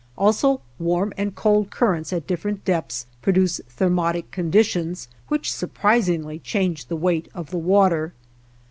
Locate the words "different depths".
2.25-3.05